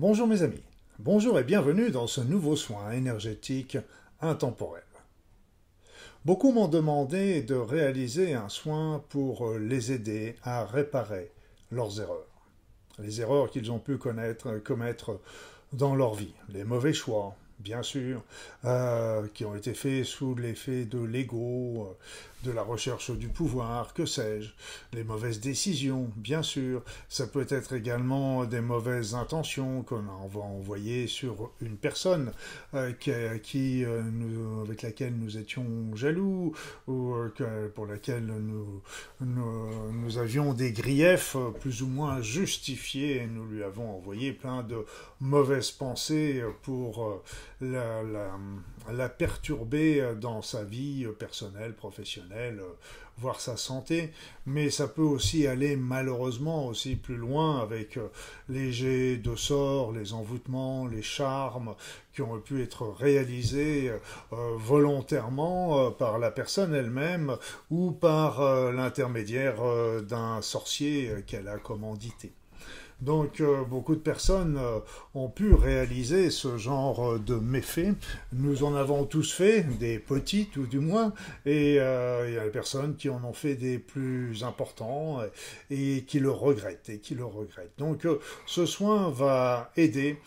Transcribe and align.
Bonjour 0.00 0.26
mes 0.26 0.40
amis, 0.40 0.62
bonjour 0.98 1.38
et 1.38 1.44
bienvenue 1.44 1.90
dans 1.90 2.06
ce 2.06 2.22
nouveau 2.22 2.56
soin 2.56 2.90
énergétique 2.92 3.76
intemporel. 4.22 4.82
Beaucoup 6.24 6.52
m'ont 6.52 6.68
demandé 6.68 7.42
de 7.42 7.54
réaliser 7.54 8.32
un 8.32 8.48
soin 8.48 9.04
pour 9.10 9.58
les 9.58 9.92
aider 9.92 10.36
à 10.42 10.64
réparer 10.64 11.30
leurs 11.70 12.00
erreurs. 12.00 12.46
Les 12.98 13.20
erreurs 13.20 13.50
qu'ils 13.50 13.70
ont 13.70 13.78
pu 13.78 13.98
connaître, 13.98 14.56
commettre 14.64 15.20
dans 15.74 15.94
leur 15.94 16.14
vie, 16.14 16.32
les 16.48 16.64
mauvais 16.64 16.94
choix, 16.94 17.36
bien 17.58 17.82
sûr, 17.82 18.22
euh, 18.64 19.26
qui 19.34 19.44
ont 19.44 19.54
été 19.54 19.74
faits 19.74 20.06
sous 20.06 20.34
l'effet 20.34 20.86
de 20.86 21.02
l'ego, 21.02 21.94
de 22.44 22.50
la 22.50 22.62
recherche 22.62 23.10
du 23.10 23.28
pouvoir, 23.28 23.94
que 23.94 24.06
sais-je, 24.06 24.50
les 24.92 25.04
mauvaises 25.04 25.40
décisions, 25.40 26.10
bien 26.16 26.42
sûr, 26.42 26.82
ça 27.08 27.26
peut 27.26 27.46
être 27.48 27.74
également 27.74 28.44
des 28.44 28.60
mauvaises 28.60 29.14
intentions 29.14 29.82
qu'on 29.82 30.28
va 30.28 30.40
envoyer 30.40 31.06
sur 31.06 31.50
une 31.60 31.76
personne 31.76 32.32
euh, 32.74 32.92
qui, 32.92 33.84
nous, 33.84 34.62
avec 34.62 34.82
laquelle 34.82 35.16
nous 35.16 35.36
étions 35.36 35.66
jaloux 35.94 36.54
ou 36.86 37.14
pour 37.74 37.86
laquelle 37.86 38.26
nous, 39.20 40.18
avions 40.18 40.54
des 40.54 40.72
griefs 40.72 41.36
plus 41.60 41.82
ou 41.82 41.86
moins 41.86 42.20
justifiés. 42.20 43.22
Et 43.22 43.26
nous 43.26 43.46
lui 43.46 43.62
avons 43.62 43.96
envoyé 43.96 44.32
plein 44.32 44.62
de 44.62 44.84
mauvaises 45.20 45.70
pensées 45.70 46.42
pour 46.62 47.22
la, 47.60 48.02
perturber 49.18 50.14
dans 50.20 50.42
sa 50.42 50.64
vie 50.64 51.06
personnelle, 51.18 51.74
professionnelle, 51.74 52.60
voire 53.18 53.40
sa 53.40 53.56
santé, 53.56 54.12
mais 54.46 54.70
ça 54.70 54.88
peut 54.88 55.02
aussi 55.02 55.46
aller 55.46 55.76
malheureusement 55.76 56.66
aussi 56.66 56.96
plus 56.96 57.16
loin 57.16 57.60
avec 57.60 57.98
les 58.48 58.72
jets 58.72 59.18
de 59.18 59.36
sorts, 59.36 59.92
les 59.92 60.14
envoûtements, 60.14 60.86
les 60.86 61.02
charmes 61.02 61.74
qui 62.12 62.22
ont 62.22 62.40
pu 62.40 62.62
être 62.62 62.86
réalisés 62.88 63.90
euh, 64.32 64.56
volontairement 64.56 65.86
euh, 65.86 65.90
par 65.90 66.18
la 66.18 66.30
personne 66.30 66.74
elle-même 66.74 67.36
ou 67.70 67.92
par 67.92 68.40
euh, 68.40 68.72
l'intermédiaire 68.72 69.56
d'un 70.02 70.42
sorcier 70.42 71.22
qu'elle 71.26 71.48
a 71.48 71.58
commandité. 71.58 72.32
Donc 73.00 73.40
euh, 73.40 73.64
beaucoup 73.64 73.94
de 73.94 74.00
personnes 74.00 74.58
euh, 74.58 74.80
ont 75.14 75.28
pu 75.28 75.54
réaliser 75.54 76.30
ce 76.30 76.58
genre 76.58 77.12
euh, 77.12 77.18
de 77.18 77.34
méfaits. 77.34 77.94
Nous 78.32 78.62
en 78.64 78.74
avons 78.74 79.04
tous 79.04 79.32
fait, 79.32 79.62
des 79.78 79.98
petits 79.98 80.46
tout 80.46 80.66
du 80.66 80.80
moins, 80.80 81.12
et 81.46 81.74
il 81.74 82.34
y 82.34 82.38
a 82.38 82.44
des 82.44 82.50
personnes 82.50 82.96
qui 82.96 83.08
en 83.08 83.24
ont 83.24 83.32
fait 83.32 83.54
des 83.54 83.78
plus 83.78 84.44
importants 84.44 85.20
et, 85.70 86.04
qui 86.06 86.20
le 86.20 86.30
regrettent 86.30 86.88
et 86.88 86.98
qui 86.98 87.14
le 87.14 87.24
regrettent. 87.24 87.78
Donc 87.78 88.06
ce 88.46 88.66
soin 88.66 89.10
va 89.10 89.70
aider 89.76 90.18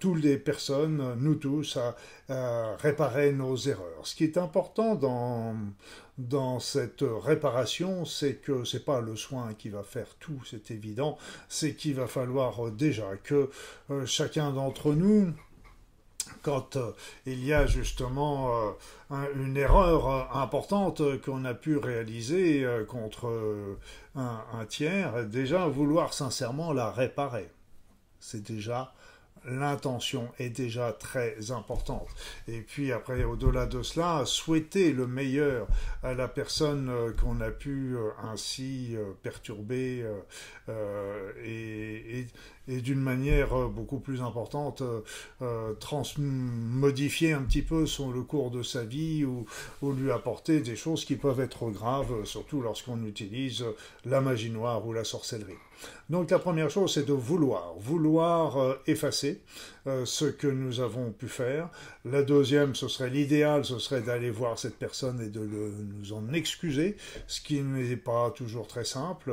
toutes 0.00 0.22
les 0.22 0.38
personnes, 0.38 1.16
nous 1.18 1.34
tous, 1.34 1.78
à 2.28 2.76
réparer 2.78 3.32
nos 3.32 3.56
erreurs. 3.56 4.04
Ce 4.04 4.14
qui 4.14 4.24
est 4.24 4.38
important 4.38 4.94
dans 4.94 5.54
dans 6.18 6.58
cette 6.58 7.04
réparation, 7.06 8.04
c'est 8.04 8.34
que 8.34 8.64
c'est 8.64 8.84
pas 8.84 9.00
le 9.00 9.14
soin 9.14 9.54
qui 9.54 9.68
va 9.68 9.84
faire 9.84 10.08
tout, 10.18 10.42
c'est 10.44 10.72
évident, 10.72 11.16
c'est 11.48 11.74
qu'il 11.74 11.94
va 11.94 12.08
falloir 12.08 12.66
euh, 12.66 12.70
déjà 12.72 13.16
que 13.22 13.50
euh, 13.90 14.04
chacun 14.04 14.50
d'entre 14.50 14.92
nous, 14.92 15.32
quand 16.42 16.76
euh, 16.76 16.90
il 17.24 17.44
y 17.44 17.52
a 17.52 17.66
justement 17.66 18.74
une 19.10 19.56
erreur 19.56 20.36
importante 20.36 21.20
qu'on 21.22 21.44
a 21.44 21.54
pu 21.54 21.78
réaliser 21.78 22.66
contre 22.86 23.32
un, 24.14 24.64
tiers, 24.68 25.24
déjà 25.24 25.66
vouloir 25.66 26.12
sincèrement 26.12 26.74
la 26.74 26.90
réparer. 26.90 27.50
C'est 28.20 28.42
déjà 28.42 28.92
l'intention 29.50 30.28
est 30.38 30.50
déjà 30.50 30.92
très 30.92 31.50
importante. 31.50 32.08
Et 32.46 32.60
puis 32.60 32.92
après, 32.92 33.24
au-delà 33.24 33.66
de 33.66 33.82
cela, 33.82 34.24
souhaiter 34.26 34.92
le 34.92 35.06
meilleur 35.06 35.66
à 36.02 36.14
la 36.14 36.28
personne 36.28 36.88
euh, 36.88 37.12
qu'on 37.12 37.40
a 37.40 37.50
pu 37.50 37.96
euh, 37.96 38.10
ainsi 38.22 38.94
euh, 38.96 39.12
perturber 39.22 40.04
et, 41.44 42.18
et 42.18 42.26
d'une 42.68 43.00
manière 43.00 43.54
euh, 43.54 43.68
beaucoup 43.68 43.98
plus 43.98 44.20
importante 44.20 44.82
euh, 44.82 45.00
euh, 45.42 45.74
un 47.32 47.42
petit 47.42 47.62
peu 47.62 47.86
son, 47.86 48.10
le 48.10 48.22
cours 48.22 48.50
de 48.50 48.62
sa 48.62 48.84
vie 48.84 49.24
ou, 49.24 49.46
ou, 49.82 49.92
lui 49.92 50.10
apporter 50.10 50.60
des 50.60 50.76
choses 50.76 51.04
qui 51.04 51.16
peuvent 51.16 51.40
être 51.40 51.70
graves, 51.70 52.24
surtout 52.24 52.60
lorsqu'on 52.60 53.04
utilise 53.04 53.64
la 54.04 54.20
magie 54.20 54.50
noire 54.50 54.86
ou 54.86 54.92
la 54.92 55.04
sorcellerie. 55.04 55.54
Donc 56.10 56.30
la 56.30 56.38
première 56.38 56.70
chose, 56.70 56.92
c'est 56.92 57.06
de 57.06 57.12
vouloir, 57.12 57.74
vouloir 57.78 58.78
effacer 58.86 59.42
ce 60.04 60.24
que 60.24 60.46
nous 60.46 60.80
avons 60.80 61.10
pu 61.12 61.28
faire. 61.28 61.68
La 62.04 62.22
deuxième, 62.22 62.74
ce 62.74 62.88
serait 62.88 63.10
l'idéal, 63.10 63.64
ce 63.64 63.78
serait 63.78 64.02
d'aller 64.02 64.30
voir 64.30 64.58
cette 64.58 64.76
personne 64.76 65.20
et 65.20 65.28
de 65.28 65.40
le, 65.40 65.72
nous 65.98 66.12
en 66.12 66.32
excuser, 66.32 66.96
ce 67.26 67.40
qui 67.40 67.60
n'est 67.60 67.96
pas 67.96 68.30
toujours 68.30 68.66
très 68.66 68.84
simple, 68.84 69.32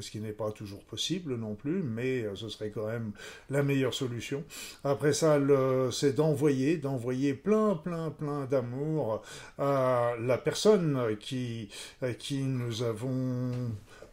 ce 0.00 0.10
qui 0.10 0.20
n'est 0.20 0.32
pas 0.32 0.50
toujours 0.52 0.84
possible 0.84 1.36
non 1.36 1.54
plus, 1.54 1.82
mais 1.82 2.24
ce 2.34 2.48
serait 2.48 2.70
quand 2.70 2.86
même 2.86 3.12
la 3.50 3.62
meilleure 3.62 3.94
solution. 3.94 4.44
Après 4.84 5.12
ça, 5.12 5.38
c'est 5.90 6.14
d'envoyer, 6.14 6.76
d'envoyer 6.76 7.34
plein, 7.34 7.74
plein, 7.76 8.10
plein 8.10 8.46
d'amour 8.46 9.22
à 9.58 10.14
la 10.20 10.38
personne 10.38 11.16
qui, 11.20 11.68
qui 12.18 12.42
nous 12.42 12.82
avons 12.82 13.50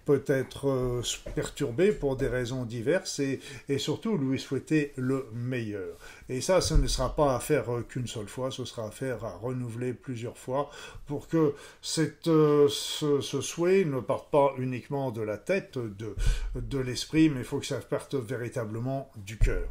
peut-être 0.05 0.67
euh, 0.67 1.01
perturbé 1.35 1.91
pour 1.91 2.15
des 2.15 2.27
raisons 2.27 2.65
diverses 2.65 3.19
et, 3.19 3.39
surtout 3.77 4.17
lui 4.17 4.39
souhaiter 4.39 4.93
le 4.95 5.27
meilleur. 5.33 5.97
Et 6.29 6.41
ça, 6.41 6.61
ce 6.61 6.73
ne 6.73 6.87
sera 6.87 7.15
pas 7.15 7.35
à 7.35 7.39
faire 7.39 7.73
euh, 7.73 7.81
qu'une 7.81 8.07
seule 8.07 8.27
fois, 8.27 8.51
ce 8.51 8.65
sera 8.65 8.87
à 8.87 8.91
faire 8.91 9.23
à 9.23 9.37
renouveler 9.37 9.93
plusieurs 9.93 10.37
fois 10.37 10.69
pour 11.07 11.27
que 11.27 11.53
cette, 11.81 12.27
euh, 12.27 12.67
ce, 12.69 13.21
ce, 13.21 13.41
souhait 13.41 13.85
ne 13.85 13.99
parte 13.99 14.29
pas 14.29 14.53
uniquement 14.57 15.11
de 15.11 15.21
la 15.21 15.37
tête, 15.37 15.77
de, 15.77 16.15
de 16.55 16.79
l'esprit, 16.79 17.29
mais 17.29 17.39
il 17.39 17.45
faut 17.45 17.59
que 17.59 17.65
ça 17.65 17.79
parte 17.79 18.15
véritablement 18.15 19.11
du 19.15 19.37
cœur 19.37 19.67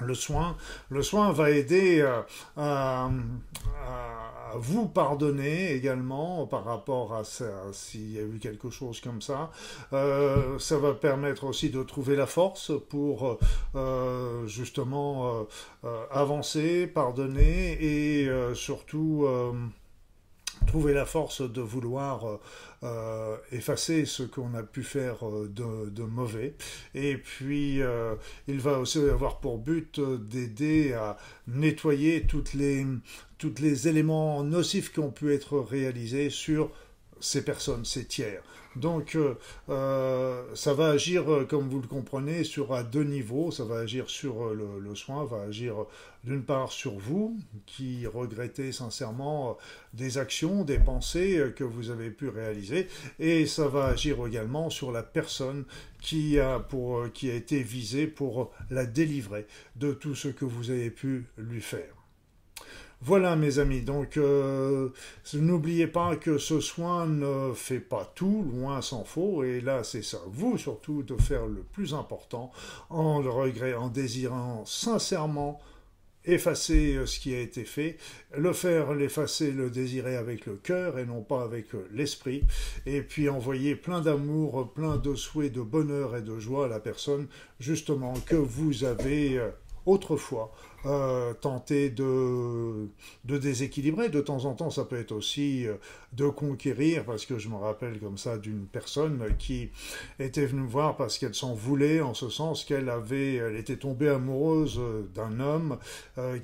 le 0.00 0.14
soin, 0.14 0.56
le 0.90 1.02
soin 1.02 1.32
va 1.32 1.50
aider 1.50 2.06
à, 2.56 3.10
vous 4.56 4.88
pardonner 4.88 5.72
également 5.72 6.46
par 6.46 6.64
rapport 6.64 7.14
à 7.14 7.24
ça, 7.24 7.50
s'il 7.72 8.12
y 8.12 8.18
a 8.18 8.22
eu 8.22 8.38
quelque 8.38 8.70
chose 8.70 9.00
comme 9.00 9.22
ça. 9.22 9.50
Euh, 9.92 10.58
ça 10.58 10.78
va 10.78 10.94
permettre 10.94 11.44
aussi 11.44 11.70
de 11.70 11.82
trouver 11.82 12.16
la 12.16 12.26
force 12.26 12.72
pour 12.88 13.38
euh, 13.74 14.46
justement 14.46 15.46
euh, 15.84 16.04
avancer, 16.10 16.86
pardonner 16.86 17.72
et 17.80 18.28
surtout 18.54 19.26
trouver 20.66 20.92
la 20.92 21.04
force 21.04 21.40
de 21.42 21.60
vouloir 21.60 22.38
euh, 22.82 23.18
euh, 23.28 23.36
effacer 23.52 24.04
ce 24.04 24.22
qu'on 24.22 24.54
a 24.54 24.62
pu 24.62 24.82
faire 24.82 25.26
euh, 25.26 25.48
de, 25.48 26.02
mauvais. 26.02 26.54
Et 26.94 27.16
puis, 27.16 27.80
il 28.46 28.60
va 28.60 28.78
aussi 28.78 28.98
avoir 28.98 29.40
pour 29.40 29.58
but 29.58 30.00
d'aider 30.00 30.92
à 30.92 31.16
nettoyer 31.46 32.26
toutes 32.26 32.54
les, 32.54 32.86
toutes 33.38 33.60
les 33.60 33.88
éléments 33.88 34.42
nocifs 34.44 34.92
qui 34.92 35.00
ont 35.00 35.10
pu 35.10 35.34
être 35.34 35.58
réalisés 35.58 36.30
sur 36.30 36.70
ces 37.20 37.44
personnes, 37.44 37.84
ces 37.84 38.04
tiers. 38.04 38.42
Donc, 38.76 39.16
euh, 39.16 39.34
euh, 39.70 40.44
ça 40.54 40.72
va 40.72 40.90
agir, 40.90 41.32
euh, 41.32 41.44
comme 41.44 41.68
vous 41.68 41.80
le 41.80 41.88
comprenez, 41.88 42.44
sur 42.44 42.74
à 42.74 42.84
deux 42.84 43.02
niveaux. 43.02 43.50
Ça 43.50 43.64
va 43.64 43.78
agir 43.78 44.08
sur 44.08 44.54
le, 44.54 44.78
le 44.78 44.94
soin, 44.94 45.24
va 45.24 45.42
agir 45.42 45.86
d'une 46.22 46.44
part 46.44 46.70
sur 46.70 46.92
vous, 46.92 47.38
qui 47.66 48.06
regrettez 48.06 48.70
sincèrement 48.70 49.56
des 49.94 50.18
actions, 50.18 50.64
des 50.64 50.78
pensées 50.78 51.52
que 51.56 51.64
vous 51.64 51.90
avez 51.90 52.10
pu 52.10 52.28
réaliser, 52.28 52.88
et 53.18 53.46
ça 53.46 53.68
va 53.68 53.86
agir 53.86 54.26
également 54.26 54.68
sur 54.68 54.92
la 54.92 55.02
personne 55.02 55.64
qui 56.00 56.38
a, 56.38 56.58
pour, 56.58 57.10
qui 57.12 57.30
a 57.30 57.34
été 57.34 57.62
visée 57.62 58.06
pour 58.06 58.52
la 58.70 58.84
délivrer 58.84 59.46
de 59.76 59.92
tout 59.92 60.14
ce 60.14 60.28
que 60.28 60.44
vous 60.44 60.70
avez 60.70 60.90
pu 60.90 61.26
lui 61.38 61.62
faire. 61.62 61.97
Voilà 63.00 63.36
mes 63.36 63.60
amis, 63.60 63.82
donc 63.82 64.16
euh, 64.16 64.88
n'oubliez 65.32 65.86
pas 65.86 66.16
que 66.16 66.36
ce 66.36 66.58
soin 66.58 67.06
ne 67.06 67.52
fait 67.54 67.78
pas 67.78 68.10
tout, 68.16 68.44
loin 68.52 68.82
s'en 68.82 69.04
faut, 69.04 69.44
et 69.44 69.60
là 69.60 69.84
c'est 69.84 70.02
ça, 70.02 70.18
vous 70.26 70.58
surtout 70.58 71.04
de 71.04 71.16
faire 71.16 71.46
le 71.46 71.62
plus 71.62 71.94
important 71.94 72.50
en 72.90 73.20
le 73.20 73.30
regret, 73.30 73.74
en 73.74 73.88
désirant 73.88 74.64
sincèrement 74.66 75.60
effacer 76.24 76.96
euh, 76.96 77.06
ce 77.06 77.20
qui 77.20 77.32
a 77.36 77.40
été 77.40 77.62
fait, 77.64 77.98
le 78.36 78.52
faire, 78.52 78.92
l'effacer, 78.94 79.52
le 79.52 79.70
désirer 79.70 80.16
avec 80.16 80.44
le 80.46 80.56
cœur 80.56 80.98
et 80.98 81.06
non 81.06 81.22
pas 81.22 81.44
avec 81.44 81.76
euh, 81.76 81.88
l'esprit, 81.92 82.42
et 82.84 83.02
puis 83.02 83.28
envoyer 83.28 83.76
plein 83.76 84.00
d'amour, 84.00 84.72
plein 84.72 84.96
de 84.96 85.14
souhaits, 85.14 85.52
de 85.52 85.62
bonheur 85.62 86.16
et 86.16 86.22
de 86.22 86.36
joie 86.40 86.64
à 86.64 86.68
la 86.68 86.80
personne 86.80 87.28
justement 87.60 88.14
que 88.26 88.34
vous 88.34 88.82
avez 88.82 89.40
autrefois 89.86 90.52
euh, 90.86 91.34
tenter 91.34 91.90
de, 91.90 92.88
de 93.24 93.38
déséquilibrer. 93.38 94.08
De 94.08 94.20
temps 94.20 94.44
en 94.44 94.54
temps, 94.54 94.70
ça 94.70 94.84
peut 94.84 94.98
être 94.98 95.12
aussi 95.12 95.66
euh, 95.66 95.74
de 96.12 96.28
conquérir, 96.28 97.04
parce 97.04 97.26
que 97.26 97.38
je 97.38 97.48
me 97.48 97.56
rappelle 97.56 97.98
comme 97.98 98.16
ça 98.16 98.38
d'une 98.38 98.66
personne 98.66 99.34
qui 99.38 99.70
était 100.18 100.46
venue 100.46 100.66
voir 100.66 100.96
parce 100.96 101.18
qu'elle 101.18 101.34
s'en 101.34 101.54
voulait, 101.54 102.00
en 102.00 102.14
ce 102.14 102.28
sens 102.28 102.64
qu'elle 102.64 102.88
avait, 102.88 103.58
était 103.58 103.76
tombée 103.76 104.08
amoureuse 104.08 104.80
d'un 105.14 105.38
homme 105.38 105.78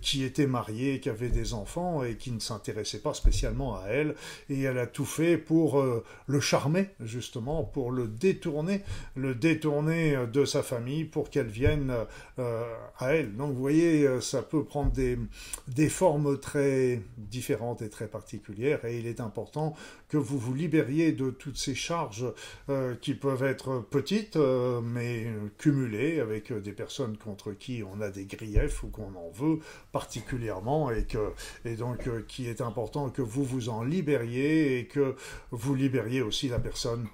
qui 0.03 0.23
était 0.23 0.47
marié, 0.47 1.01
qui 1.01 1.09
avait 1.09 1.31
des 1.31 1.55
enfants 1.55 2.05
et 2.05 2.17
qui 2.17 2.31
ne 2.31 2.41
s'intéressait 2.41 3.01
pas 3.01 3.15
spécialement 3.15 3.77
à 3.77 3.87
elle, 3.89 4.15
et 4.51 4.61
elle 4.63 4.79
a 4.79 4.87
tout 4.87 5.07
fait 5.07 5.39
pour 5.39 5.83
le 6.27 6.41
charmer, 6.41 6.91
justement, 7.01 7.65
pour 7.65 7.91
le 7.91 8.07
détourner, 8.07 8.83
le 9.17 9.35
détourner 9.35 10.27
de 10.31 10.45
sa 10.45 10.63
famille 10.63 11.05
pour 11.05 11.31
qu'elle 11.31 11.47
vienne 11.49 11.93
à 12.37 13.15
elle. 13.15 13.35
Donc 13.35 13.55
vous 13.55 13.61
voyez, 13.61 14.07
ça 14.25 14.43
peut 14.43 14.65
prendre 14.65 14.93
des, 14.93 15.88
formes 15.88 16.38
très 16.38 17.03
différentes 17.17 17.82
et 17.82 17.91
très 17.91 18.09
particulières, 18.09 18.85
et 18.85 18.99
il 18.99 19.06
est 19.06 19.21
important 19.21 19.75
que 20.09 20.17
vous 20.17 20.38
vous 20.38 20.55
libériez 20.55 21.12
de 21.12 21.31
toutes 21.31 21.59
ces 21.59 21.75
charges 21.75 22.26
euh, 22.69 22.94
qui 22.97 23.15
peuvent 23.15 23.43
être 23.43 23.81
petites, 23.91 24.37
euh, 24.37 24.81
mais 24.81 25.26
cumulées 25.59 26.21
avec 26.21 26.53
des 26.53 26.73
personnes 26.73 27.17
contre 27.17 27.53
qui 27.53 27.82
on 27.82 28.00
a 28.00 28.11
des 28.11 28.25
griefs 28.25 28.82
ou 28.82 28.88
qu'on 28.88 29.15
en 29.15 29.31
veut 29.32 29.61
particulièrement, 29.93 30.91
et 30.91 31.76
donc 31.76 32.06
euh, 32.06 32.25
qui 32.26 32.49
est 32.49 32.61
important 32.61 33.11
que 33.11 33.23
vous 33.23 33.44
vous 33.44 33.69
en 33.69 33.85
libériez 33.85 34.79
et 34.79 34.87
que 34.87 35.17
vous 35.50 35.75
libériez 35.75 36.23
aussi 36.23 36.49
la 36.49 36.59
personne 36.59 37.06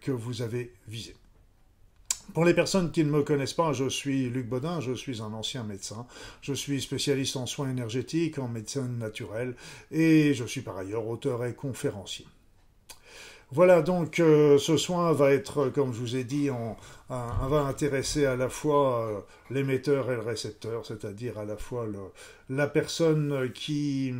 que 0.00 0.10
vous 0.10 0.42
avez 0.42 0.72
visée. 0.88 1.14
Pour 2.34 2.44
les 2.44 2.54
personnes 2.54 2.90
qui 2.90 3.04
ne 3.04 3.10
me 3.10 3.22
connaissent 3.22 3.54
pas, 3.54 3.72
je 3.72 3.88
suis 3.88 4.28
Luc 4.28 4.48
Baudin, 4.48 4.80
je 4.80 4.92
suis 4.92 5.22
un 5.22 5.32
ancien 5.32 5.64
médecin, 5.64 6.06
je 6.42 6.52
suis 6.52 6.80
spécialiste 6.80 7.36
en 7.36 7.46
soins 7.46 7.70
énergétiques, 7.70 8.38
en 8.38 8.48
médecine 8.48 8.98
naturelle, 8.98 9.54
et 9.90 10.34
je 10.34 10.44
suis 10.44 10.60
par 10.60 10.76
ailleurs 10.76 11.08
auteur 11.08 11.44
et 11.46 11.54
conférencier. 11.54 12.26
Voilà, 13.50 13.80
donc 13.80 14.20
euh, 14.20 14.58
ce 14.58 14.76
soin 14.76 15.10
va 15.12 15.32
être, 15.32 15.70
comme 15.70 15.94
je 15.94 16.00
vous 16.00 16.16
ai 16.16 16.24
dit, 16.24 16.50
on, 16.50 16.76
va 17.08 17.60
intéresser 17.62 18.26
à 18.26 18.36
la 18.36 18.50
fois 18.50 19.06
euh, 19.06 19.20
l'émetteur 19.48 20.12
et 20.12 20.16
le 20.16 20.20
récepteur, 20.20 20.84
c'est-à-dire 20.84 21.38
à 21.38 21.46
la 21.46 21.56
fois 21.56 21.86
la 22.50 22.66
personne 22.66 23.50
qui 23.54 24.12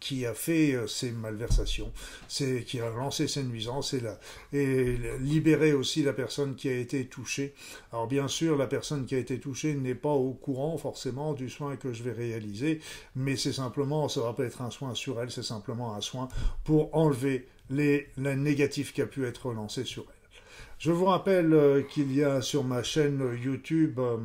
qui 0.00 0.26
a 0.26 0.34
fait 0.34 0.74
euh, 0.74 0.86
ces 0.86 1.12
malversations, 1.12 1.92
qui 2.28 2.80
a 2.80 2.90
lancé 2.90 3.28
ces 3.28 3.42
nuisances 3.42 3.94
et, 3.94 4.02
et 4.52 4.98
libéré 5.20 5.72
aussi 5.72 6.02
la 6.02 6.12
personne 6.12 6.54
qui 6.54 6.68
a 6.68 6.76
été 6.76 7.06
touchée. 7.06 7.54
Alors 7.92 8.06
bien 8.06 8.28
sûr, 8.28 8.56
la 8.56 8.66
personne 8.66 9.06
qui 9.06 9.14
a 9.14 9.18
été 9.18 9.38
touchée 9.38 9.74
n'est 9.74 9.94
pas 9.94 10.12
au 10.12 10.32
courant 10.32 10.76
forcément 10.76 11.32
du 11.32 11.48
soin 11.48 11.76
que 11.76 11.92
je 11.92 12.02
vais 12.02 12.12
réaliser, 12.12 12.80
mais 13.14 13.36
c'est 13.36 13.52
simplement, 13.52 14.08
ça 14.08 14.20
va 14.20 14.32
pas 14.32 14.44
être 14.44 14.62
un 14.62 14.70
soin 14.70 14.94
sur 14.94 15.20
elle, 15.20 15.30
c'est 15.30 15.42
simplement 15.42 15.94
un 15.94 16.00
soin 16.00 16.28
pour 16.64 16.94
enlever 16.94 17.46
les, 17.70 18.08
les 18.16 18.36
négatifs 18.36 18.92
qui 18.92 19.02
a 19.02 19.06
pu 19.06 19.26
être 19.26 19.52
lancé 19.52 19.84
sur 19.84 20.04
elle. 20.08 20.24
Je 20.78 20.92
vous 20.92 21.06
rappelle 21.06 21.52
euh, 21.54 21.82
qu'il 21.82 22.14
y 22.14 22.22
a 22.22 22.42
sur 22.42 22.64
ma 22.64 22.82
chaîne 22.82 23.22
YouTube 23.42 23.98
euh, 23.98 24.18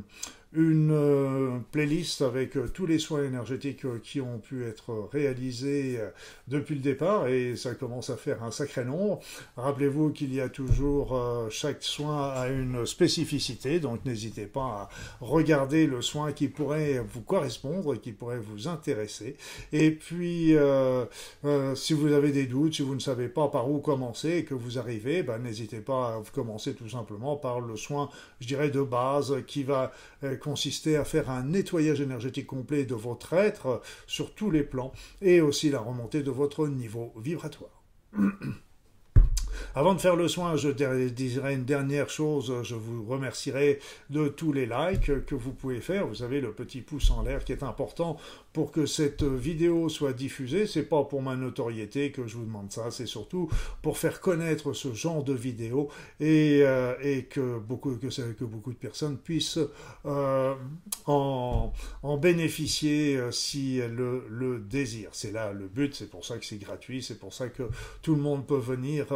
une 0.53 0.91
euh, 0.91 1.59
playlist 1.71 2.23
avec 2.23 2.57
euh, 2.57 2.67
tous 2.67 2.87
les 2.87 2.97
soins 2.97 3.23
énergétiques 3.23 3.85
euh, 3.85 3.99
qui 4.03 4.19
ont 4.19 4.39
pu 4.39 4.65
être 4.65 5.07
réalisés 5.11 5.99
depuis 6.47 6.75
le 6.75 6.81
départ 6.81 7.27
et 7.27 7.55
ça 7.55 7.75
commence 7.75 8.09
à 8.09 8.17
faire 8.17 8.43
un 8.43 8.51
sacré 8.51 8.83
nombre. 8.83 9.19
Rappelez-vous 9.57 10.11
qu'il 10.11 10.33
y 10.33 10.41
a 10.41 10.49
toujours 10.49 11.17
chaque 11.49 11.83
soin 11.83 12.29
a 12.29 12.47
une 12.47 12.85
spécificité, 12.85 13.79
donc 13.79 14.05
n'hésitez 14.05 14.45
pas 14.45 14.61
à 14.61 14.89
regarder 15.21 15.85
le 15.85 16.01
soin 16.01 16.31
qui 16.31 16.47
pourrait 16.47 16.99
vous 16.99 17.21
correspondre, 17.21 17.99
qui 17.99 18.11
pourrait 18.11 18.39
vous 18.39 18.67
intéresser. 18.67 19.35
Et 19.71 19.91
puis, 19.91 20.55
si 21.75 21.93
vous 21.93 22.13
avez 22.13 22.31
des 22.31 22.45
doutes, 22.45 22.75
si 22.75 22.81
vous 22.81 22.95
ne 22.95 22.99
savez 22.99 23.27
pas 23.27 23.47
par 23.49 23.69
où 23.69 23.79
commencer 23.79 24.37
et 24.37 24.45
que 24.45 24.53
vous 24.53 24.79
arrivez, 24.79 25.23
ben, 25.23 25.39
n'hésitez 25.39 25.81
pas 25.81 26.15
à 26.15 26.21
commencer 26.33 26.73
tout 26.73 26.89
simplement 26.89 27.35
par 27.35 27.59
le 27.61 27.75
soin, 27.75 28.09
je 28.39 28.47
dirais, 28.47 28.69
de 28.69 28.81
base 28.81 29.35
qui 29.47 29.63
va 29.63 29.91
consister 30.39 30.95
à 30.95 31.05
faire 31.05 31.29
un 31.29 31.43
nettoyage 31.43 32.01
énergétique 32.01 32.47
complet 32.47 32.85
de 32.85 32.95
votre 32.95 33.33
être 33.33 33.81
sur 34.07 34.33
tous 34.33 34.51
les 34.51 34.63
plans 34.63 34.91
et 35.21 35.41
aussi 35.41 35.69
la 35.69 35.79
remontée 35.79 36.23
de 36.23 36.31
votre 36.31 36.67
niveau 36.67 37.13
vibratoire. 37.17 37.83
Avant 39.75 39.93
de 39.93 39.99
faire 39.99 40.15
le 40.15 40.27
soin, 40.27 40.55
je 40.55 40.69
dirais 40.69 41.53
une 41.53 41.65
dernière 41.65 42.09
chose. 42.09 42.53
Je 42.63 42.75
vous 42.75 43.05
remercierai 43.05 43.79
de 44.09 44.27
tous 44.27 44.51
les 44.51 44.65
likes 44.65 45.25
que 45.25 45.35
vous 45.35 45.51
pouvez 45.51 45.79
faire. 45.79 46.07
Vous 46.07 46.23
avez 46.23 46.41
le 46.41 46.51
petit 46.51 46.81
pouce 46.81 47.11
en 47.11 47.21
l'air 47.21 47.45
qui 47.45 47.51
est 47.51 47.63
important 47.63 48.17
pour 48.53 48.71
que 48.71 48.85
cette 48.85 49.23
vidéo 49.23 49.89
soit 49.89 50.13
diffusée. 50.13 50.67
C'est 50.67 50.83
pas 50.83 51.03
pour 51.03 51.21
ma 51.21 51.35
notoriété 51.35 52.11
que 52.11 52.27
je 52.27 52.37
vous 52.37 52.45
demande 52.45 52.71
ça, 52.71 52.91
c'est 52.91 53.05
surtout 53.05 53.49
pour 53.81 53.97
faire 53.97 54.21
connaître 54.21 54.73
ce 54.73 54.93
genre 54.93 55.23
de 55.23 55.33
vidéo 55.33 55.89
et, 56.19 56.61
euh, 56.63 56.93
que, 57.29 57.59
beaucoup, 57.59 57.95
que, 57.95 58.07
que, 58.07 58.43
beaucoup 58.45 58.71
de 58.71 58.77
personnes 58.77 59.17
puissent 59.17 59.59
euh, 60.05 60.55
en, 61.05 61.71
en, 62.03 62.17
bénéficier 62.17 63.17
euh, 63.17 63.31
si 63.31 63.77
elles 63.77 63.95
le, 63.95 64.23
le 64.29 64.59
désirent. 64.59 65.09
C'est 65.13 65.31
là 65.31 65.53
le 65.53 65.67
but, 65.67 65.93
c'est 65.95 66.09
pour 66.09 66.25
ça 66.25 66.37
que 66.37 66.45
c'est 66.45 66.57
gratuit, 66.57 67.03
c'est 67.03 67.19
pour 67.19 67.33
ça 67.33 67.49
que 67.49 67.63
tout 68.01 68.15
le 68.15 68.21
monde 68.21 68.45
peut 68.45 68.57
venir 68.57 69.07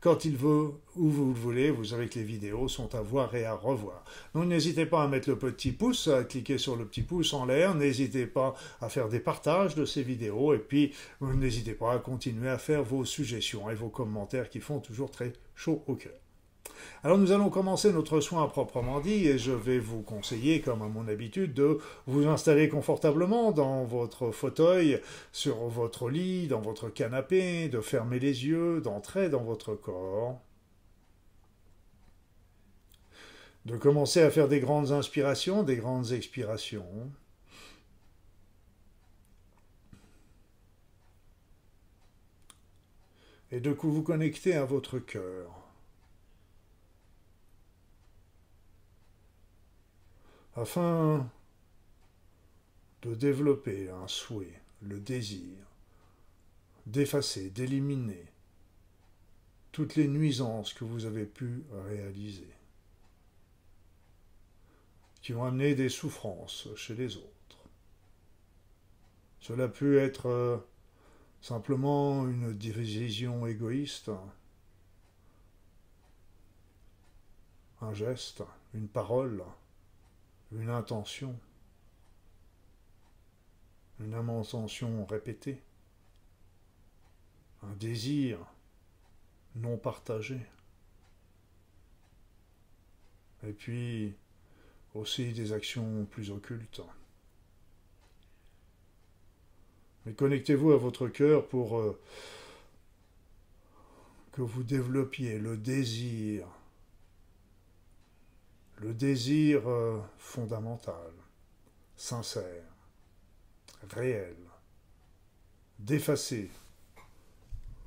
quand 0.00 0.24
il 0.24 0.36
veut, 0.36 0.70
où 0.96 1.08
vous 1.08 1.28
le 1.28 1.38
voulez. 1.38 1.70
Vous 1.70 1.86
savez 1.86 2.08
que 2.08 2.18
les 2.18 2.24
vidéos 2.24 2.68
sont 2.68 2.94
à 2.94 3.00
voir 3.00 3.34
et 3.34 3.44
à 3.44 3.54
revoir. 3.54 4.04
Donc 4.34 4.46
n'hésitez 4.46 4.86
pas 4.86 5.02
à 5.02 5.08
mettre 5.08 5.28
le 5.28 5.38
petit 5.38 5.72
pouce, 5.72 6.08
à 6.08 6.24
cliquer 6.24 6.58
sur 6.58 6.76
le 6.76 6.84
petit 6.84 7.02
pouce 7.02 7.32
en 7.32 7.46
l'air. 7.46 7.74
N'hésitez 7.74 8.26
pas 8.26 8.54
à 8.80 8.88
faire 8.88 9.08
des 9.08 9.20
partages 9.20 9.74
de 9.74 9.84
ces 9.84 10.02
vidéos. 10.02 10.54
Et 10.54 10.58
puis 10.58 10.94
n'hésitez 11.20 11.74
pas 11.74 11.92
à 11.92 11.98
continuer 11.98 12.48
à 12.48 12.58
faire 12.58 12.82
vos 12.82 13.04
suggestions 13.04 13.70
et 13.70 13.74
vos 13.74 13.88
commentaires 13.88 14.48
qui 14.48 14.60
font 14.60 14.80
toujours 14.80 15.10
très 15.10 15.32
chaud 15.54 15.82
au 15.86 15.94
cœur. 15.94 16.12
Alors 17.02 17.18
nous 17.18 17.32
allons 17.32 17.50
commencer 17.50 17.92
notre 17.92 18.20
soin 18.20 18.46
proprement 18.46 19.00
dit 19.00 19.26
et 19.26 19.38
je 19.38 19.52
vais 19.52 19.78
vous 19.78 20.02
conseiller, 20.02 20.60
comme 20.60 20.82
à 20.82 20.88
mon 20.88 21.06
habitude, 21.08 21.54
de 21.54 21.78
vous 22.06 22.26
installer 22.26 22.68
confortablement 22.68 23.52
dans 23.52 23.84
votre 23.84 24.30
fauteuil, 24.30 25.00
sur 25.32 25.56
votre 25.68 26.08
lit, 26.08 26.48
dans 26.48 26.60
votre 26.60 26.88
canapé, 26.88 27.68
de 27.68 27.80
fermer 27.80 28.18
les 28.18 28.46
yeux, 28.46 28.80
d'entrer 28.80 29.28
dans 29.28 29.44
votre 29.44 29.74
corps. 29.74 30.40
De 33.66 33.76
commencer 33.76 34.20
à 34.20 34.30
faire 34.30 34.48
des 34.48 34.60
grandes 34.60 34.92
inspirations, 34.92 35.62
des 35.62 35.76
grandes 35.76 36.12
expirations. 36.12 37.10
Et 43.54 43.60
de 43.60 43.70
vous 43.70 44.02
connecter 44.02 44.54
à 44.54 44.64
votre 44.64 44.98
cœur. 44.98 45.64
afin 50.56 51.28
de 53.02 53.14
développer 53.14 53.90
un 53.90 54.08
souhait, 54.08 54.60
le 54.82 55.00
désir, 55.00 55.56
d'effacer, 56.86 57.50
d'éliminer 57.50 58.26
toutes 59.72 59.96
les 59.96 60.08
nuisances 60.08 60.72
que 60.72 60.84
vous 60.84 61.06
avez 61.06 61.26
pu 61.26 61.64
réaliser, 61.88 62.48
qui 65.22 65.34
ont 65.34 65.44
amené 65.44 65.74
des 65.74 65.88
souffrances 65.88 66.68
chez 66.76 66.94
les 66.94 67.16
autres. 67.16 67.28
Cela 69.40 69.68
peut 69.68 69.98
être 69.98 70.26
euh, 70.26 70.56
simplement 71.44 72.26
une 72.26 72.54
décision 72.54 73.46
égoïste, 73.46 74.10
un 77.82 77.92
geste, 77.92 78.42
une 78.72 78.88
parole, 78.88 79.44
une 80.52 80.70
intention, 80.70 81.38
une 84.00 84.14
intention 84.14 85.04
répétée, 85.04 85.62
un 87.62 87.74
désir 87.74 88.38
non 89.54 89.76
partagé. 89.76 90.40
Et 93.46 93.52
puis 93.52 94.14
aussi 94.94 95.34
des 95.34 95.52
actions 95.52 96.06
plus 96.06 96.30
occultes. 96.30 96.80
Mais 100.06 100.12
connectez-vous 100.12 100.72
à 100.72 100.76
votre 100.76 101.08
cœur 101.08 101.46
pour 101.46 101.78
euh, 101.78 101.98
que 104.32 104.42
vous 104.42 104.62
développiez 104.62 105.38
le 105.38 105.56
désir 105.56 106.46
le 108.78 108.92
désir 108.92 109.68
euh, 109.68 110.00
fondamental, 110.18 111.12
sincère, 111.96 112.64
réel, 113.90 114.36
d'effacer 115.78 116.50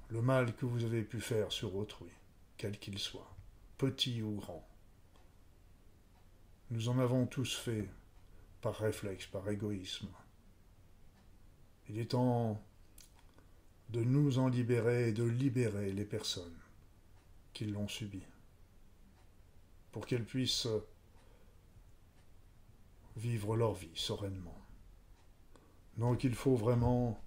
le 0.10 0.22
mal 0.22 0.56
que 0.56 0.66
vous 0.66 0.86
avez 0.86 1.04
pu 1.04 1.20
faire 1.20 1.52
sur 1.52 1.76
autrui, 1.76 2.12
quel 2.58 2.80
qu'il 2.80 2.98
soit, 3.00 3.30
petit 3.78 4.22
ou 4.22 4.36
grand. 4.36 4.66
Nous 6.72 6.90
en 6.90 7.00
avons 7.00 7.26
tous 7.26 7.56
fait 7.56 7.90
par 8.62 8.76
réflexe, 8.76 9.26
par 9.28 9.48
égoïsme. 9.50 10.10
Il 11.90 12.00
est 12.00 12.12
temps 12.12 12.62
de 13.90 14.04
nous 14.04 14.40
en 14.40 14.50
libérer 14.50 15.10
et 15.10 15.14
de 15.14 15.24
libérer 15.24 15.94
les 15.94 16.06
personnes 16.06 16.60
qui 17.54 17.66
l'ont 17.66 17.88
subi, 17.88 18.22
pour 19.92 20.06
qu'elles 20.06 20.26
puissent 20.26 20.68
vivre 23.16 23.56
leur 23.56 23.74
vie 23.74 23.96
sereinement. 23.96 24.58
Donc 25.98 26.24
il 26.24 26.36
faut 26.36 26.56
vraiment 26.56 27.20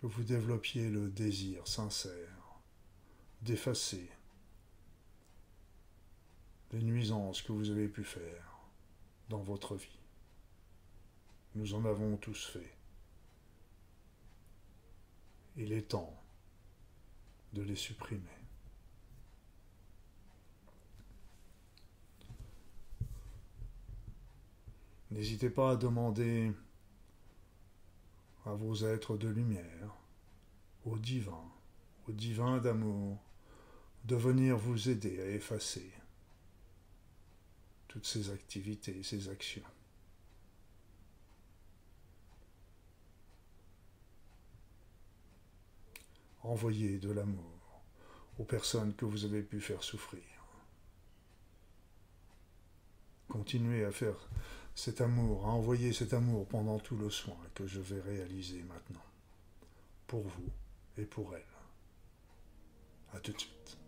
que 0.00 0.06
vous 0.06 0.22
développiez 0.22 0.88
le 0.88 1.08
désir 1.08 1.66
sincère 1.66 2.60
d'effacer 3.42 4.08
les 6.72 6.82
nuisances 6.82 7.42
que 7.42 7.52
vous 7.52 7.70
avez 7.70 7.88
pu 7.88 8.04
faire 8.04 8.60
dans 9.28 9.40
votre 9.40 9.74
vie. 9.74 9.98
Nous 11.54 11.74
en 11.74 11.84
avons 11.84 12.16
tous 12.16 12.46
fait. 12.46 12.79
Il 15.56 15.72
est 15.72 15.88
temps 15.88 16.14
de 17.52 17.62
les 17.62 17.76
supprimer. 17.76 18.40
N'hésitez 25.10 25.50
pas 25.50 25.72
à 25.72 25.76
demander 25.76 26.52
à 28.46 28.52
vos 28.52 28.84
êtres 28.84 29.16
de 29.16 29.28
lumière, 29.28 29.94
au 30.84 30.96
divin, 30.98 31.44
au 32.08 32.12
divin 32.12 32.58
d'amour, 32.58 33.18
de 34.04 34.16
venir 34.16 34.56
vous 34.56 34.88
aider 34.88 35.20
à 35.20 35.26
effacer 35.26 35.90
toutes 37.88 38.06
ces 38.06 38.30
activités, 38.30 39.02
ces 39.02 39.28
actions. 39.28 39.64
Envoyez 46.42 46.98
de 46.98 47.10
l'amour 47.10 47.82
aux 48.38 48.44
personnes 48.44 48.94
que 48.94 49.04
vous 49.04 49.24
avez 49.24 49.42
pu 49.42 49.60
faire 49.60 49.82
souffrir. 49.82 50.22
Continuez 53.28 53.84
à 53.84 53.92
faire 53.92 54.28
cet 54.74 55.00
amour, 55.00 55.46
à 55.46 55.50
envoyer 55.50 55.92
cet 55.92 56.14
amour 56.14 56.46
pendant 56.48 56.78
tout 56.78 56.96
le 56.96 57.10
soin 57.10 57.36
que 57.54 57.66
je 57.66 57.80
vais 57.80 58.00
réaliser 58.00 58.62
maintenant, 58.62 59.04
pour 60.06 60.22
vous 60.22 60.50
et 60.96 61.04
pour 61.04 61.34
elle. 61.34 61.44
À 63.12 63.20
tout 63.20 63.32
de 63.32 63.38
suite. 63.38 63.78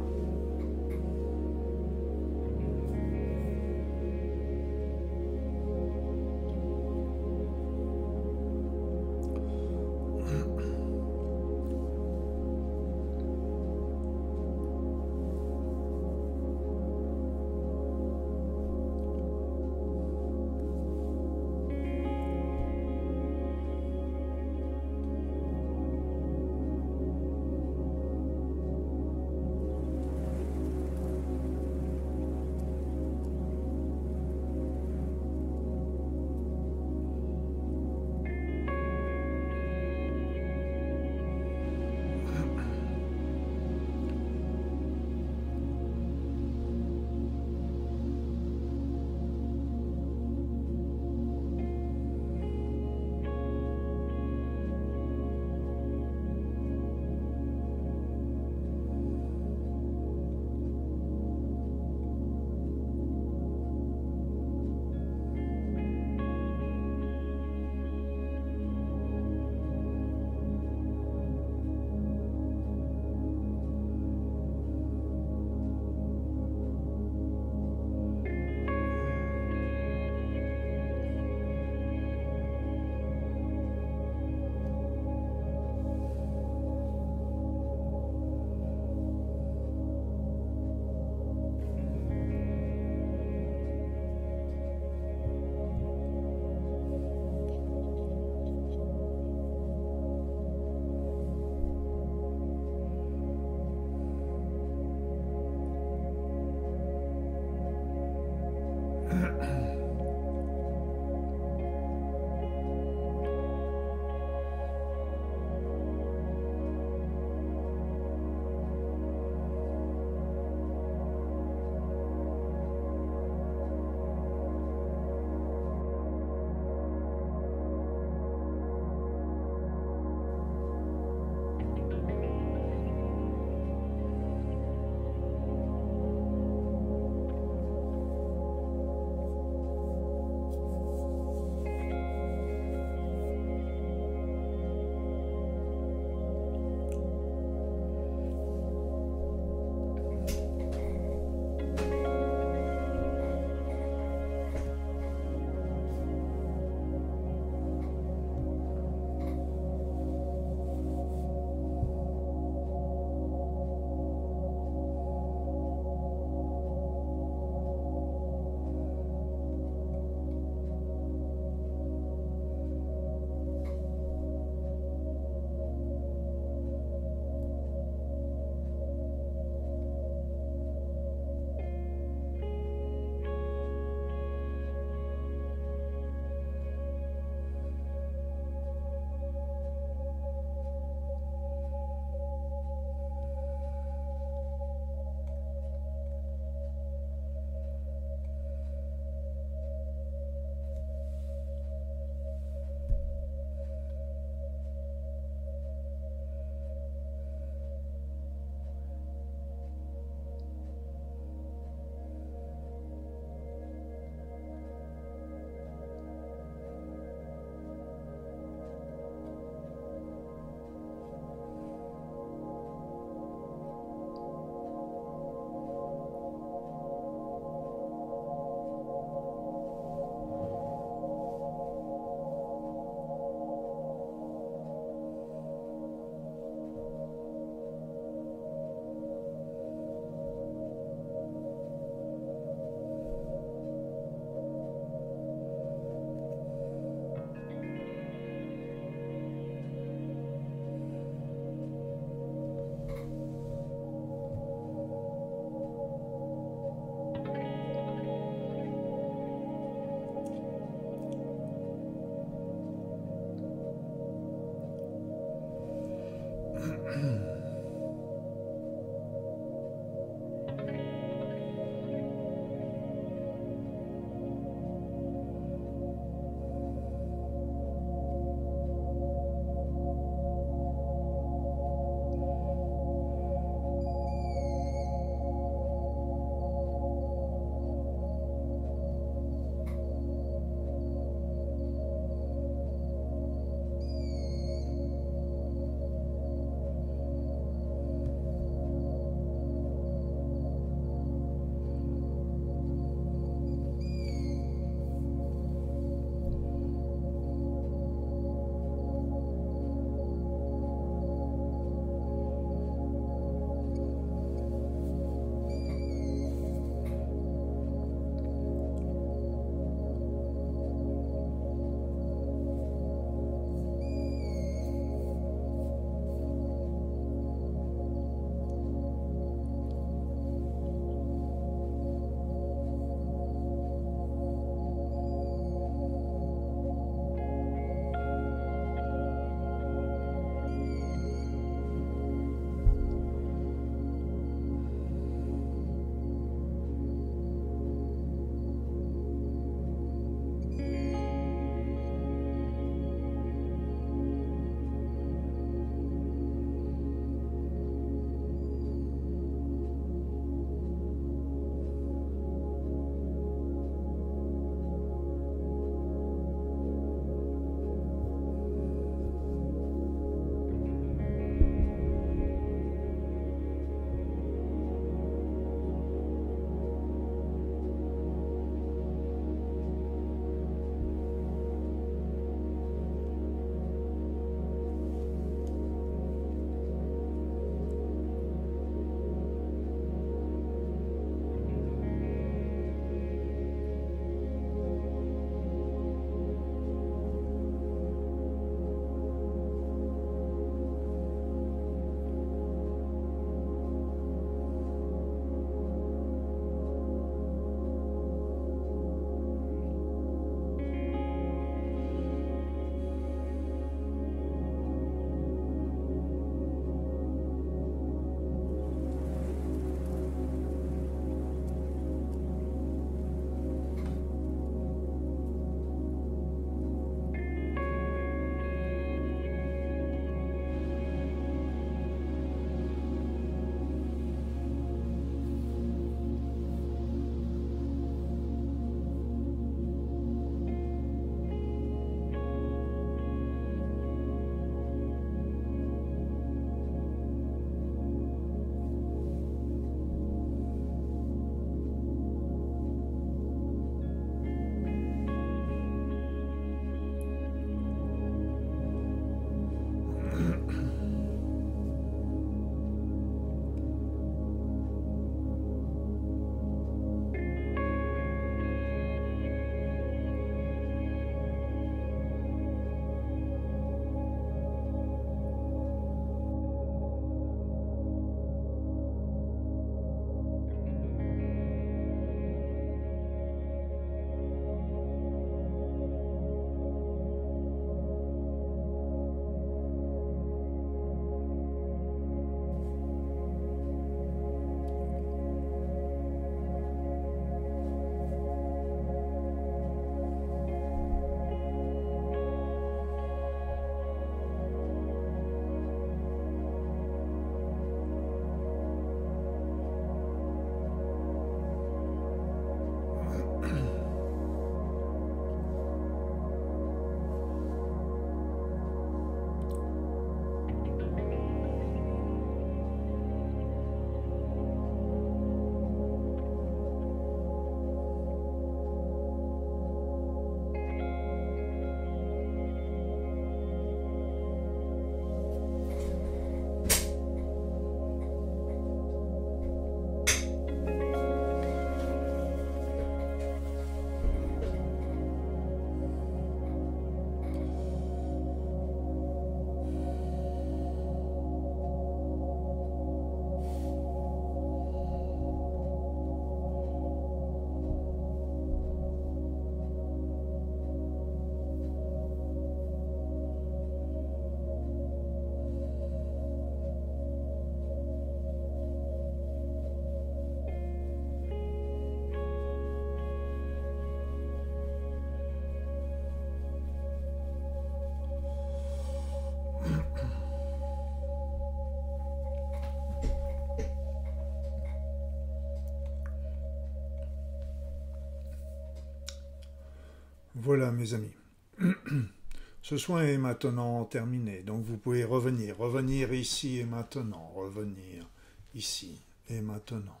Voilà 590.46 590.70
mes 590.70 590.94
amis. 590.94 591.10
Ce 592.62 592.76
soin 592.76 593.02
est 593.02 593.18
maintenant 593.18 593.84
terminé, 593.84 594.42
donc 594.42 594.64
vous 594.64 594.76
pouvez 594.76 595.02
revenir, 595.02 595.58
revenir 595.58 596.12
ici 596.12 596.58
et 596.58 596.64
maintenant, 596.64 597.32
revenir 597.34 598.08
ici 598.54 599.02
et 599.28 599.40
maintenant. 599.40 600.00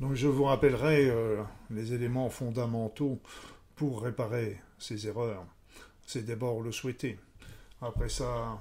Donc 0.00 0.12
je 0.12 0.28
vous 0.28 0.44
rappellerai 0.44 1.08
euh, 1.08 1.42
les 1.70 1.94
éléments 1.94 2.28
fondamentaux 2.28 3.18
pour 3.74 4.02
réparer 4.02 4.60
ces 4.78 5.06
erreurs. 5.06 5.46
C'est 6.04 6.26
d'abord 6.26 6.60
le 6.60 6.72
souhaiter. 6.72 7.18
Après 7.80 8.10
ça, 8.10 8.60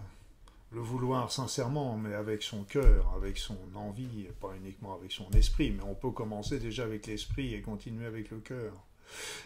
le 0.74 0.82
vouloir 0.82 1.32
sincèrement, 1.32 1.98
mais 1.98 2.14
avec 2.14 2.42
son 2.42 2.64
cœur, 2.64 3.14
avec 3.16 3.38
son 3.38 3.58
envie, 3.76 4.28
pas 4.42 4.54
uniquement 4.58 4.96
avec 4.96 5.12
son 5.12 5.30
esprit, 5.32 5.72
mais 5.72 5.84
on 5.84 5.96
peut 5.96 6.12
commencer 6.12 6.60
déjà 6.60 6.84
avec 6.84 7.08
l'esprit 7.08 7.54
et 7.54 7.62
continuer 7.62 8.06
avec 8.06 8.32
le 8.32 8.40
cœur. 8.40 8.74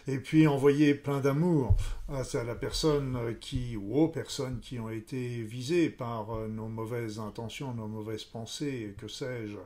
Et 0.06 0.18
puis 0.18 0.46
envoyer 0.46 0.94
plein 0.94 1.20
d'amour 1.20 1.76
à 2.08 2.22
la 2.44 2.54
personne 2.54 3.36
qui, 3.40 3.76
ou 3.76 3.96
aux 3.98 4.08
personnes 4.08 4.60
qui 4.60 4.78
ont 4.78 4.88
été 4.88 5.42
visées 5.42 5.90
par 5.90 6.30
euh, 6.30 6.48
nos 6.48 6.68
mauvaises 6.68 7.18
intentions, 7.18 7.74
nos 7.74 7.88
mauvaises 7.88 8.24
pensées, 8.24 8.94
que 8.96 9.08
sais-je, 9.08 9.58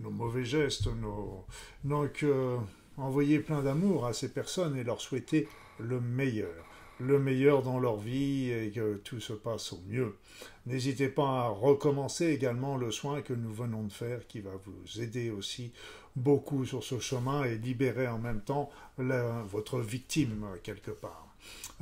nos 0.00 0.10
mauvais 0.10 0.44
gestes, 0.44 0.88
nos... 0.88 1.46
Donc, 1.84 2.22
euh, 2.22 2.58
envoyer 2.98 3.38
plein 3.38 3.62
d'amour 3.62 4.04
à 4.04 4.12
ces 4.12 4.30
personnes 4.30 4.76
et 4.76 4.84
leur 4.84 5.00
souhaiter 5.00 5.48
le 5.78 6.00
meilleur 6.00 6.64
le 6.98 7.18
meilleur 7.18 7.62
dans 7.62 7.78
leur 7.78 7.96
vie 7.96 8.50
et 8.50 8.70
que 8.70 8.96
tout 8.96 9.20
se 9.20 9.32
passe 9.32 9.72
au 9.72 9.80
mieux. 9.88 10.16
N'hésitez 10.66 11.08
pas 11.08 11.44
à 11.44 11.48
recommencer 11.48 12.26
également 12.26 12.76
le 12.76 12.90
soin 12.90 13.22
que 13.22 13.32
nous 13.32 13.52
venons 13.52 13.84
de 13.84 13.92
faire 13.92 14.26
qui 14.26 14.40
va 14.40 14.52
vous 14.64 15.00
aider 15.00 15.30
aussi 15.30 15.72
beaucoup 16.16 16.64
sur 16.64 16.82
ce 16.82 16.98
chemin 16.98 17.44
et 17.44 17.56
libérer 17.56 18.08
en 18.08 18.18
même 18.18 18.40
temps 18.40 18.70
votre 18.96 19.80
victime 19.80 20.46
quelque 20.62 20.90
part. 20.90 21.28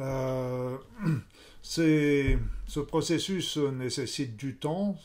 Euh, 0.00 0.76
ce 1.62 2.80
processus 2.80 3.56
nécessite 3.56 4.36
du 4.36 4.56
temps, 4.56 4.96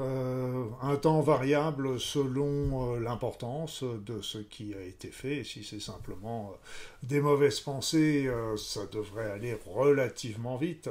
euh, 0.00 0.64
un 0.80 0.96
temps 0.96 1.20
variable 1.20 2.00
selon 2.00 2.94
euh, 2.94 3.00
l'importance 3.00 3.84
de 3.84 4.22
ce 4.22 4.38
qui 4.38 4.74
a 4.74 4.80
été 4.80 5.08
fait. 5.08 5.44
Si 5.44 5.64
c'est 5.64 5.80
simplement 5.80 6.52
euh, 6.52 7.06
des 7.06 7.20
mauvaises 7.20 7.60
pensées, 7.60 8.30
ça 8.56 8.86
devrait 8.86 9.30
aller 9.30 9.58
relativement 9.66 10.56
vite. 10.56 10.88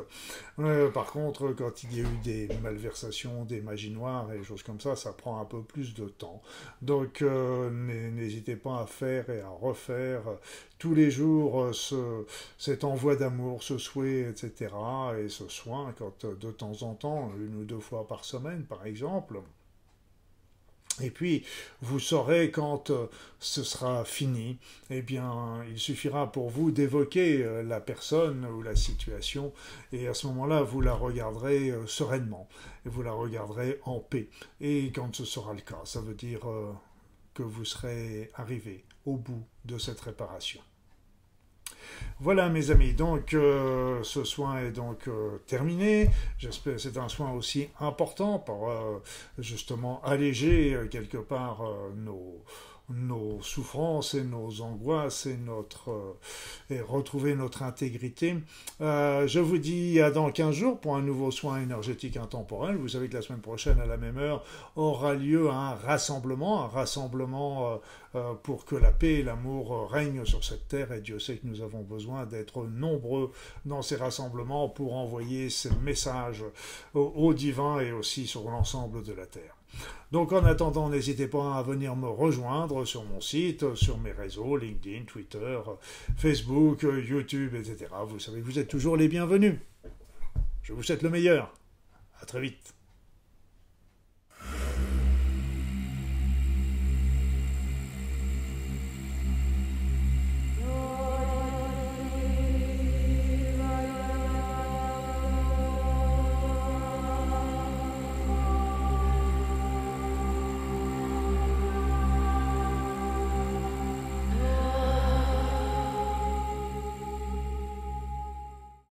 par 0.93 1.05
contre, 1.11 1.53
quand 1.53 1.83
il 1.83 1.97
y 1.97 2.01
a 2.01 2.03
eu 2.03 2.17
des 2.23 2.49
malversations, 2.61 3.45
des 3.45 3.61
magies 3.61 3.91
noires 3.91 4.31
et 4.33 4.37
des 4.37 4.43
choses 4.43 4.61
comme 4.61 4.79
ça, 4.79 4.95
ça 4.95 5.13
prend 5.13 5.39
un 5.39 5.45
peu 5.45 5.61
plus 5.61 5.93
de 5.93 6.09
temps. 6.09 6.41
Donc 6.81 7.21
n'hésitez 7.21 8.57
pas 8.57 8.81
à 8.81 8.85
faire 8.87 9.29
et 9.29 9.39
à 9.39 9.47
refaire 9.47 10.21
tous 10.79 10.93
les 10.93 11.11
jours 11.11 11.73
ce, 11.73 12.25
cet 12.57 12.83
envoi 12.83 13.15
d'amour, 13.15 13.63
ce 13.63 13.77
souhait, 13.77 14.29
etc. 14.29 14.73
et 15.23 15.29
ce 15.29 15.47
soin, 15.47 15.93
quand 15.97 16.25
de 16.25 16.51
temps 16.51 16.83
en 16.83 16.93
temps, 16.93 17.31
une 17.39 17.55
ou 17.55 17.63
deux 17.63 17.79
fois 17.79 18.05
par 18.05 18.25
semaine 18.25 18.65
par 18.65 18.85
exemple, 18.85 18.90
exemple. 18.91 19.41
Et 20.99 21.09
puis, 21.09 21.45
vous 21.81 21.99
saurez 21.99 22.51
quand 22.51 22.89
euh, 22.89 23.07
ce 23.39 23.63
sera 23.63 24.03
fini, 24.03 24.57
eh 24.89 25.01
bien, 25.01 25.63
il 25.69 25.79
suffira 25.79 26.31
pour 26.31 26.49
vous 26.49 26.71
d'évoquer 26.71 27.43
euh, 27.43 27.63
la 27.63 27.79
personne 27.79 28.45
ou 28.45 28.61
la 28.61 28.75
situation, 28.75 29.53
et 29.93 30.07
à 30.07 30.13
ce 30.13 30.27
moment-là, 30.27 30.61
vous 30.61 30.81
la 30.81 30.93
regarderez 30.93 31.69
euh, 31.69 31.87
sereinement, 31.87 32.47
et 32.85 32.89
vous 32.89 33.03
la 33.03 33.13
regarderez 33.13 33.79
en 33.85 33.99
paix. 33.99 34.29
Et 34.59 34.91
quand 34.93 35.15
ce 35.15 35.25
sera 35.25 35.53
le 35.53 35.61
cas, 35.61 35.81
ça 35.85 36.01
veut 36.01 36.15
dire 36.15 36.41
que 37.33 37.43
vous 37.43 37.65
serez 37.65 38.29
arrivé 38.35 38.83
au 39.05 39.15
bout 39.15 39.43
de 39.65 39.77
cette 39.77 40.01
réparation. 40.01 40.61
Voilà 42.19 42.49
mes 42.49 42.69
amis, 42.69 42.93
donc 42.93 43.33
euh, 43.33 44.03
ce 44.03 44.23
soin 44.23 44.59
est 44.59 44.71
donc 44.71 45.07
euh, 45.07 45.39
terminé. 45.47 46.07
J'espère 46.37 46.73
que 46.73 46.79
c'est 46.79 46.97
un 46.97 47.09
soin 47.09 47.31
aussi 47.31 47.69
important 47.79 48.37
pour 48.37 48.69
euh, 48.69 49.01
justement 49.39 49.99
alléger 50.03 50.77
quelque 50.91 51.17
part 51.17 51.63
nos, 51.95 52.43
nos 52.95 53.41
souffrances 53.41 54.13
et 54.13 54.23
nos 54.23 54.61
angoisses 54.61 55.25
et, 55.25 55.37
notre, 55.37 55.91
euh, 55.91 56.17
et 56.69 56.81
retrouver 56.81 57.35
notre 57.35 57.63
intégrité. 57.63 58.35
Euh, 58.81 59.27
je 59.27 59.39
vous 59.39 59.57
dis 59.57 59.99
à 60.01 60.11
dans 60.11 60.31
15 60.31 60.53
jours 60.53 60.79
pour 60.79 60.95
un 60.95 61.01
nouveau 61.01 61.31
soin 61.31 61.61
énergétique 61.61 62.17
intemporel. 62.17 62.75
Vous 62.75 62.89
savez 62.89 63.09
que 63.09 63.15
la 63.15 63.21
semaine 63.21 63.41
prochaine, 63.41 63.79
à 63.79 63.85
la 63.85 63.97
même 63.97 64.17
heure, 64.17 64.43
aura 64.75 65.13
lieu 65.13 65.49
un 65.49 65.75
rassemblement, 65.75 66.63
un 66.63 66.67
rassemblement 66.67 67.79
euh, 68.15 68.33
pour 68.43 68.65
que 68.65 68.75
la 68.75 68.91
paix 68.91 69.15
et 69.15 69.23
l'amour 69.23 69.89
règnent 69.89 70.25
sur 70.25 70.43
cette 70.43 70.67
terre. 70.67 70.91
Et 70.91 71.01
Dieu 71.01 71.19
sait 71.19 71.37
que 71.37 71.47
nous 71.47 71.61
avons 71.61 71.81
besoin 71.81 72.25
d'être 72.25 72.65
nombreux 72.65 73.31
dans 73.65 73.81
ces 73.81 73.95
rassemblements 73.95 74.69
pour 74.69 74.95
envoyer 74.95 75.49
ces 75.49 75.71
messages 75.81 76.43
au, 76.93 77.01
au 77.15 77.33
divin 77.33 77.79
et 77.79 77.91
aussi 77.91 78.27
sur 78.27 78.49
l'ensemble 78.49 79.03
de 79.03 79.13
la 79.13 79.25
terre. 79.25 79.60
Donc 80.11 80.33
en 80.33 80.43
attendant, 80.43 80.89
n'hésitez 80.89 81.27
pas 81.27 81.55
à 81.55 81.63
venir 81.63 81.95
me 81.95 82.09
rejoindre 82.09 82.83
sur 82.83 83.03
mon 83.05 83.21
site, 83.21 83.75
sur 83.75 83.97
mes 83.97 84.11
réseaux, 84.11 84.57
LinkedIn, 84.57 85.05
Twitter, 85.05 85.59
Facebook, 86.17 86.81
YouTube, 86.83 87.55
etc. 87.55 87.87
Vous 88.07 88.19
savez, 88.19 88.41
vous 88.41 88.59
êtes 88.59 88.67
toujours 88.67 88.97
les 88.97 89.07
bienvenus. 89.07 89.55
Je 90.63 90.73
vous 90.73 90.83
souhaite 90.83 91.01
le 91.01 91.09
meilleur. 91.09 91.53
À 92.21 92.25
très 92.25 92.41
vite. 92.41 92.73